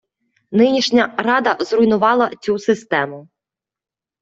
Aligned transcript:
Нинішня 0.51 1.05
рада 1.17 1.55
зруйнувала 1.67 2.31
цю 2.41 2.59
систему. 2.59 3.27